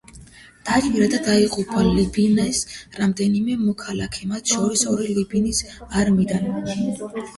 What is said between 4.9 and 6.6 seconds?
ორი ლიბანის არმიიდან.